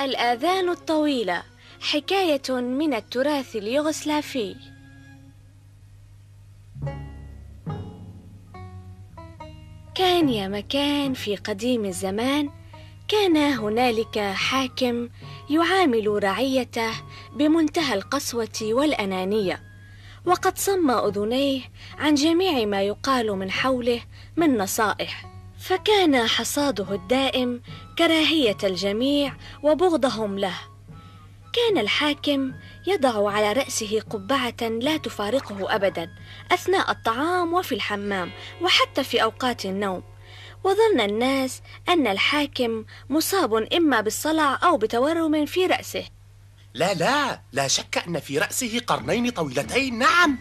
[0.00, 1.42] الآذان الطويلة
[1.80, 4.56] حكاية من التراث اليوغسلافي.
[9.94, 12.50] كان يا مكان في قديم الزمان
[13.08, 15.08] كان هنالك حاكم
[15.50, 16.90] يعامل رعيته
[17.36, 19.62] بمنتهى القسوة والأنانية
[20.26, 21.60] وقد صم أذنيه
[21.98, 24.00] عن جميع ما يقال من حوله
[24.36, 25.34] من نصائح.
[25.58, 27.60] فكان حصاده الدائم
[27.98, 30.58] كراهية الجميع وبغضهم له.
[31.52, 32.52] كان الحاكم
[32.86, 36.10] يضع على رأسه قبعة لا تفارقه أبدا
[36.52, 40.02] أثناء الطعام وفي الحمام وحتى في أوقات النوم.
[40.64, 46.04] وظن الناس أن الحاكم مصاب إما بالصلع أو بتورم في رأسه.
[46.74, 49.98] لا لا لا شك أن في رأسه قرنين طويلتين.
[49.98, 50.38] نعم.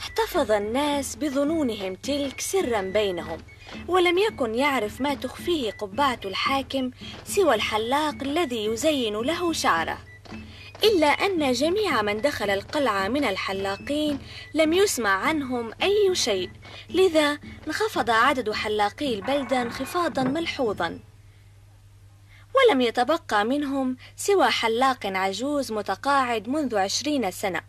[0.00, 3.38] احتفظ الناس بظنونهم تلك سرا بينهم.
[3.88, 6.90] ولم يكن يعرف ما تخفيه قبعة الحاكم
[7.24, 9.98] سوى الحلاق الذي يزين له شعره.
[10.84, 14.18] إلا أن جميع من دخل القلعة من الحلاقين
[14.54, 16.50] لم يسمع عنهم أي شيء
[16.90, 20.98] لذا انخفض عدد حلاقي البلدة انخفاضا ملحوظا.
[22.54, 27.60] ولم يتبقى منهم سوى حلاق عجوز متقاعد منذ عشرين سنة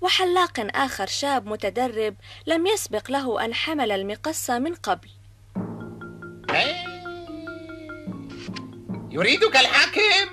[0.00, 5.08] وحلاق آخر شاب متدرب لم يسبق له أن حمل المقص من قبل.
[9.10, 10.28] يريدك الحاكم؟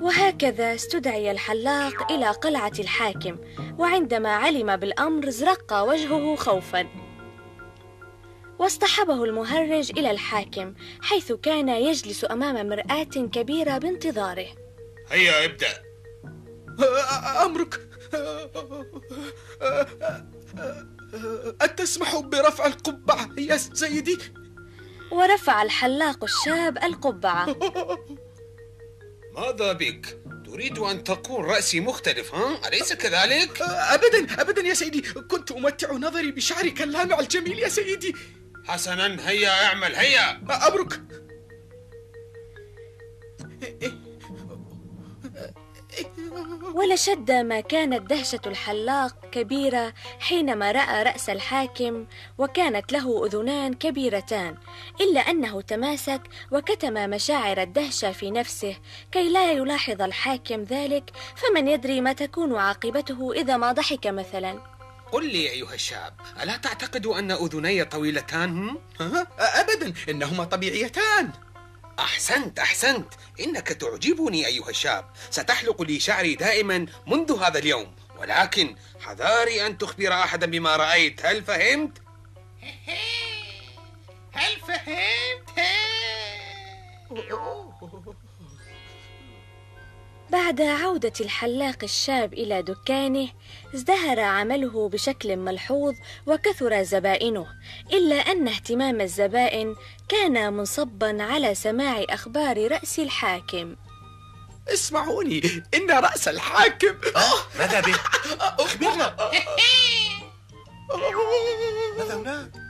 [0.00, 3.36] وهكذا استدعي الحلاق إلى قلعة الحاكم
[3.78, 6.88] وعندما علم بالأمر زرق وجهه خوفا.
[8.58, 14.46] واصطحبه المهرج إلى الحاكم حيث كان يجلس أمام مرآة كبيرة بانتظاره.
[15.10, 15.82] هيا ابدأ.
[17.44, 17.88] أمرك.
[21.60, 24.18] أتسمح برفع القبعة يا سيدي؟
[25.10, 27.46] ورفع الحلاق الشاب القبعة
[29.36, 35.52] ماذا بك؟ تريد أن تقول رأسي مختلف ها؟ أليس كذلك؟ أبدا أبدا يا سيدي كنت
[35.52, 38.14] أمتع نظري بشعرك اللامع الجميل يا سيدي
[38.66, 41.00] حسنا هيا اعمل هيا أمرك
[46.74, 52.06] ولشد ما كانت دهشة الحلاق كبيرة حينما رأى رأس الحاكم
[52.38, 54.56] وكانت له أذنان كبيرتان
[55.00, 58.76] إلا أنه تماسك وكتم مشاعر الدهشة في نفسه
[59.12, 64.58] كي لا يلاحظ الحاكم ذلك فمن يدري ما تكون عاقبته إذا ما ضحك مثلا.
[65.12, 66.12] قل لي أيها الشاب
[66.42, 68.76] ألا تعتقد أن أذني طويلتان؟
[69.38, 71.30] أبدا إنهما طبيعيتان.
[71.98, 79.66] أحسنت أحسنت إنك تعجبني أيها الشاب ستحلق لي شعري دائما منذ هذا اليوم ولكن حذاري
[79.66, 81.98] أن تخبر أحدا بما رأيت هل فهمت؟
[84.38, 85.28] هل فهمت؟
[90.30, 93.28] بعد عودة الحلاق الشاب إلى دكانه
[93.74, 95.94] ازدهر عمله بشكل ملحوظ
[96.26, 97.46] وكثر زبائنه
[97.92, 99.76] إلا أن اهتمام الزبائن
[100.08, 103.76] كان منصبا على سماع أخبار رأس الحاكم
[104.68, 106.94] اسمعوني إن رأس الحاكم
[107.58, 107.96] ماذا به؟
[108.64, 109.16] أخبرنا
[111.98, 112.67] ماذا هناك؟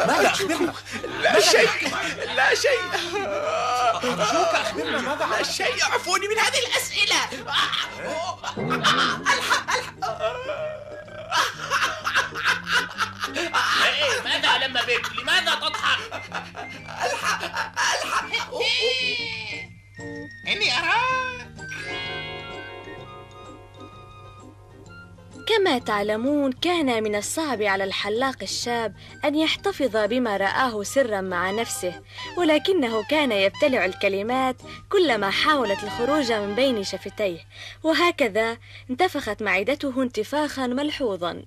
[0.00, 0.74] ماذا أخبرنا؟
[1.22, 1.70] لا شيء.
[2.36, 2.80] لا شيء.
[4.04, 5.82] أرجوك أخبرنا ماذا لا شيء.
[5.82, 7.28] اعفوني من هذه الأسئلة.
[13.84, 16.22] إيه، ماذا لم بك؟ لماذا تضحك؟
[16.56, 17.67] إني
[25.58, 32.02] كما تعلمون كان من الصعب على الحلاق الشاب أن يحتفظ بما رآه سرا مع نفسه
[32.36, 34.56] ولكنه كان يبتلع الكلمات
[34.88, 37.38] كلما حاولت الخروج من بين شفتيه
[37.82, 38.58] وهكذا
[38.90, 41.42] انتفخت معدته انتفاخا ملحوظا.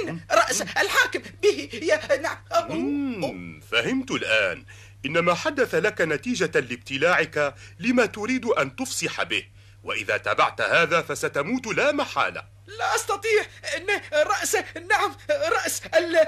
[0.00, 3.60] إن رأس الحاكم به يا نعم.
[3.60, 4.64] فهمت الآن.
[5.06, 9.44] إن ما حدث لك نتيجة لابتلاعك لما تريد أن تفصح به
[9.84, 12.57] وإذا تبعت هذا فستموت لا محالة.
[12.68, 13.42] لا أستطيع
[13.76, 13.86] إن
[14.26, 14.56] رأس
[14.90, 16.26] نعم رأس ال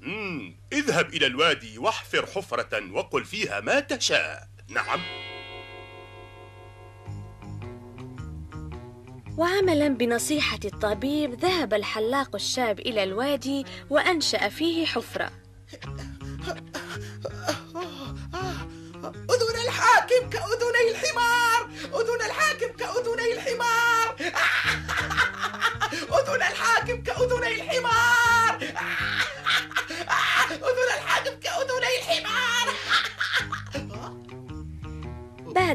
[0.00, 4.48] مم، اذهب إلى الوادي واحفر حفرة وقل فيها ما تشاء.
[4.68, 5.00] نعم.
[9.36, 15.32] وعملا بنصيحة الطبيب ذهب الحلاق الشاب إلى الوادي وأنشأ فيه حفرة.
[19.04, 21.25] أذن الحاكم كأذني الحمار.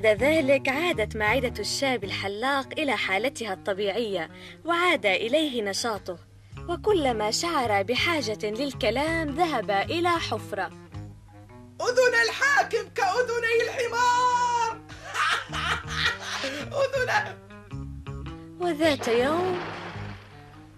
[0.01, 4.29] بعد ذلك عادت معدة الشاب الحلاق إلى حالتها الطبيعية
[4.65, 6.17] وعاد إليه نشاطه.
[6.69, 10.71] وكلما شعر بحاجة للكلام ذهب إلى حفرة.
[11.81, 14.81] أذن الحاكم كأذني الحمار!
[16.81, 17.37] أذن!
[18.59, 19.59] وذات يوم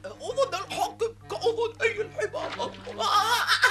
[0.05, 2.71] أذن الحاكم كأذني الحمار!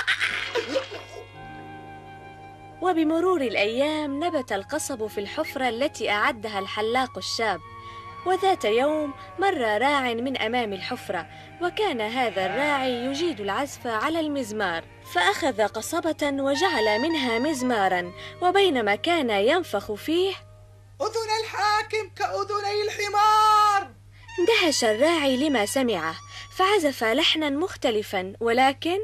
[2.82, 7.60] وبمرور الأيام نبت القصب في الحفرة التي أعدها الحلاق الشاب.
[8.26, 11.26] وذات يوم مر راع من أمام الحفرة
[11.62, 14.84] وكان هذا الراعي يجيد العزف على المزمار.
[15.14, 18.12] فأخذ قصبة وجعل منها مزمارا
[18.42, 20.34] وبينما كان ينفخ فيه
[21.00, 23.90] أذن الحاكم كأذني الحمار!
[24.38, 26.14] اندهش الراعي لما سمعه
[26.56, 28.98] فعزف لحنا مختلفا ولكن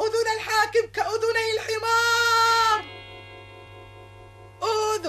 [0.00, 2.27] أذن الحاكم كأذني الحمار!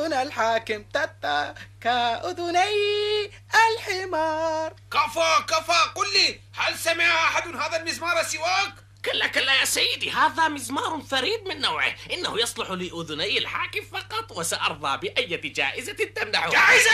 [0.10, 0.84] أذن الحاكم.
[0.84, 4.74] تتا كأذني الحمار.
[4.92, 5.92] كفى كفى.
[5.96, 8.74] قل لي هل سمع أحد هذا المزمار سواك؟
[9.06, 11.96] كلا كلا يا سيدي هذا مزمار فريد من نوعه.
[12.12, 16.92] إنه يصلح لأذني الحاكم فقط وسأرضى بأية جائزة تمنحه جائزة؟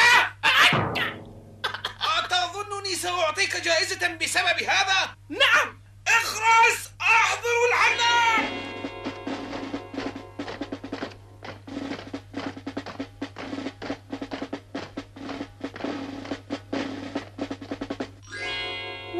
[2.19, 5.81] أتظنني سأعطيك جائزة بسبب هذا؟ نعم.
[6.07, 8.84] اخرس احضروا الحلاق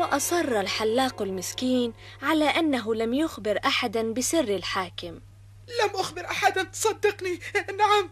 [0.06, 5.20] وأصر الحلاق المسكين على أنه لم يخبر أحدا بسر الحاكم.
[5.84, 7.40] لم أخبر أحدا؟ صدقني
[7.78, 8.10] نعم.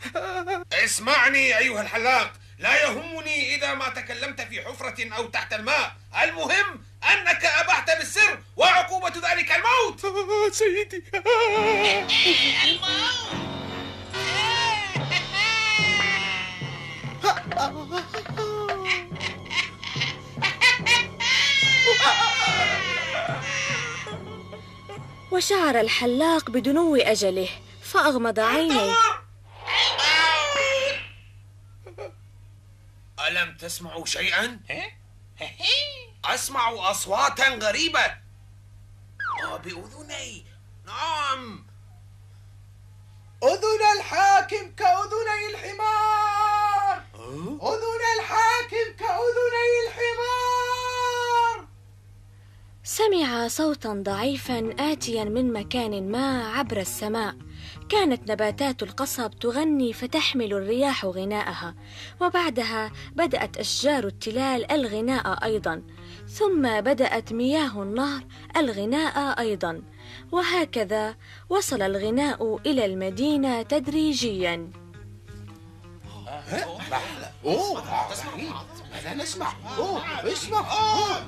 [0.74, 2.34] اسمعني أيها الحلاق.
[2.60, 5.96] لا يهمني إذا ما تكلمت في حفرة أو تحت الماء.
[6.24, 10.06] المهم أنك أبحت بالسر وعقوبة ذلك الموت.
[10.60, 11.04] سيدي.
[25.32, 27.50] وشعر الحلاق بدنو أجله
[27.82, 28.96] فأغمض عينيه.
[33.28, 34.60] ألم تسمعوا شيئا؟
[36.26, 38.06] أسمع أصواتا غريبة
[39.44, 40.46] آه، بأذني
[40.86, 41.66] نعم
[43.44, 47.04] أذن الحاكم كأذني الحمار
[47.62, 51.68] أذن الحاكم كأذني الحمار
[53.08, 57.36] سمع صوتا ضعيفا آتيا من مكان ما عبر السماء.
[57.90, 61.76] كانت نباتات القصب تغني فتحمل الرياح غناءها
[62.22, 65.84] وبعدها بدأت أشجار التلال الغناء أيضا.
[66.28, 68.24] ثم بدأت مياه النهر
[68.58, 69.82] الغناء أيضا.
[70.32, 71.16] وهكذا
[71.50, 74.70] وصل الغناء إلى المدينة تدريجيا.
[77.46, 77.84] أوه
[79.06, 80.60] لا نسمع؟ أوه اسمع.
[80.60, 81.24] أوه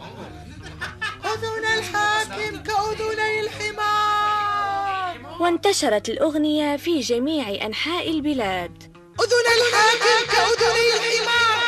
[1.36, 5.16] أذن الحاكم كأذني الحمار.
[5.40, 8.84] وانتشرت الأغنية في جميع أنحاء البلاد.
[9.20, 11.66] أذن الحاكم كأذني الحمار.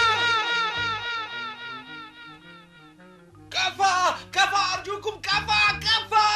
[3.52, 6.28] كفى كفى أرجوكم كفى كفى.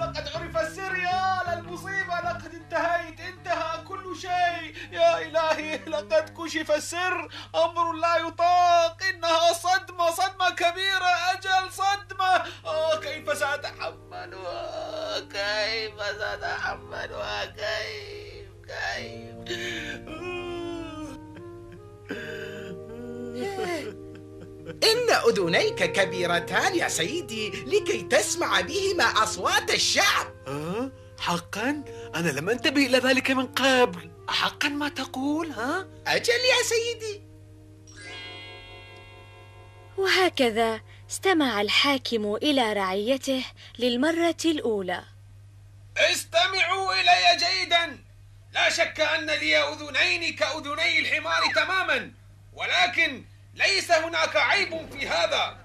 [0.00, 4.76] لقد عرف السر يا للمصيبة لقد انتهيت انتهى كل شيء.
[4.92, 7.28] يا إلهي لقد كشف السر.
[7.54, 10.31] أمر لا يطاق إنها صدمة صدمة.
[10.62, 12.32] كبيرة أجل صدمة.
[12.66, 20.02] آه كيف سأتحملها كيف سأتحملها كيف كيف؟
[24.82, 30.26] إن أذنيك كبيرتان يا سيدي لكي تسمع بهما أصوات الشعب.
[30.46, 30.90] ها؟
[31.20, 34.10] حقا؟ أنا لم أنتبه إلى ذلك من قبل.
[34.28, 37.21] حقا ما تقول ها؟ أجل يا سيدي.
[40.02, 40.80] وهكذا
[41.10, 43.44] استمع الحاكم إلى رعيته
[43.78, 45.04] للمرة الأولى.
[45.96, 47.98] استمعوا إلي جيدا.
[48.52, 52.12] لا شك أن لي أذنين كأذني الحمار تماما
[52.52, 55.56] ولكن ليس هناك عيب في هذا.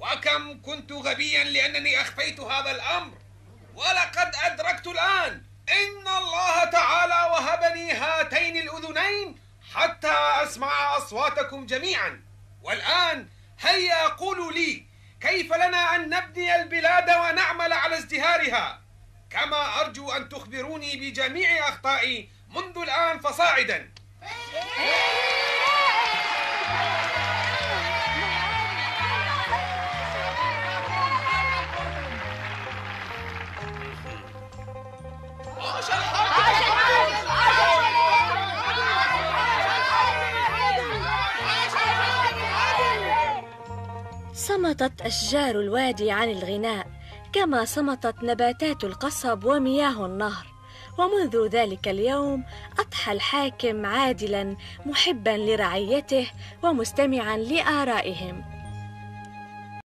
[0.00, 3.18] وكم كنت غبيا لأنني أخفيت هذا الأمر.
[3.74, 9.38] ولقد أدركت الآن إن الله تعالى وهبني هاتين الأذنين
[9.74, 12.22] حتى أسمع أصواتكم جميعا.
[12.62, 13.28] والآن
[13.60, 14.84] هيا قولوا لي
[15.20, 18.82] كيف لنا أن نبني البلاد ونعمل على ازدهارها؟
[19.30, 23.90] كما أرجو أن تخبروني بجميع أخطائي منذ الآن فصاعدا.
[44.48, 46.86] صمتت أشجار الوادي عن الغناء
[47.32, 50.46] كما صمتت نباتات القصب ومياه النهر.
[50.98, 52.44] ومنذ ذلك اليوم
[52.78, 56.30] أضحى الحاكم عادلا محبا لرعيته
[56.62, 58.57] ومستمعا لآرائهم.